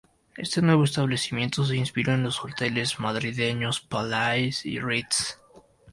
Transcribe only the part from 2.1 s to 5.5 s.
en los hoteles madrileños Palace y Ritz.